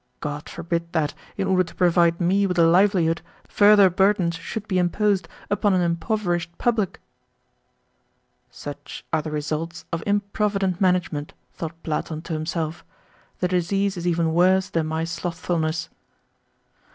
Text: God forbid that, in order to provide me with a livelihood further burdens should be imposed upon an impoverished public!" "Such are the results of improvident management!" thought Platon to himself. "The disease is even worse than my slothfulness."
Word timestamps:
God 0.19 0.49
forbid 0.49 0.93
that, 0.93 1.13
in 1.37 1.45
order 1.47 1.63
to 1.63 1.75
provide 1.75 2.19
me 2.19 2.47
with 2.47 2.57
a 2.57 2.65
livelihood 2.65 3.21
further 3.47 3.87
burdens 3.87 4.33
should 4.35 4.67
be 4.67 4.79
imposed 4.79 5.27
upon 5.47 5.75
an 5.75 5.81
impoverished 5.81 6.57
public!" 6.57 6.99
"Such 8.49 9.05
are 9.13 9.21
the 9.21 9.29
results 9.29 9.85
of 9.93 10.01
improvident 10.07 10.81
management!" 10.81 11.35
thought 11.53 11.83
Platon 11.83 12.23
to 12.23 12.33
himself. 12.33 12.83
"The 13.41 13.47
disease 13.47 13.95
is 13.95 14.07
even 14.07 14.33
worse 14.33 14.71
than 14.71 14.87
my 14.87 15.03
slothfulness." 15.03 15.89